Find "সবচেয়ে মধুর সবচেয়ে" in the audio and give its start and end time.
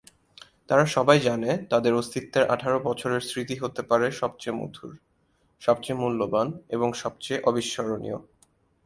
4.11-5.99